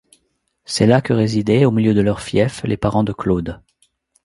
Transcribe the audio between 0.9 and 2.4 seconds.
que résidaient, au milieu de leur